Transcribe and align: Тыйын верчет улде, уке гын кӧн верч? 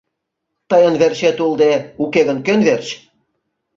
Тыйын 0.69 0.95
верчет 1.01 1.37
улде, 1.45 1.71
уке 2.03 2.21
гын 2.27 2.37
кӧн 2.45 2.59
верч? 2.67 2.87